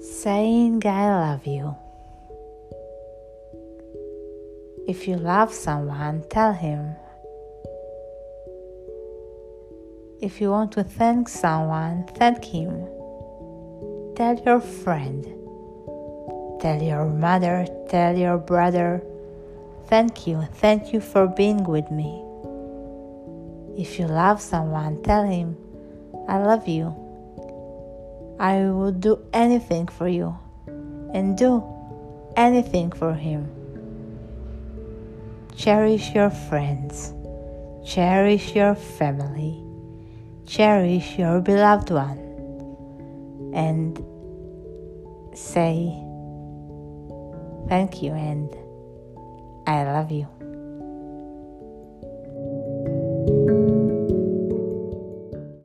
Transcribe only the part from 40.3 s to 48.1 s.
cherish your beloved one, and say thank